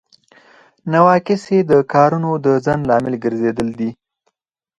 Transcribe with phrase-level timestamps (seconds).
[0.91, 3.89] نواقص یې د کارونو د ځنډ لامل ګرځیدل دي.